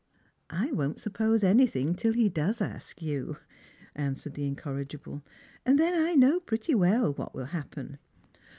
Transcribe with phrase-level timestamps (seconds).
[0.49, 3.37] "I won't suppose anything till lie does ask you,"
[3.93, 5.21] answered the incorrigible;
[5.63, 7.99] "and then I know pretty well what will happen.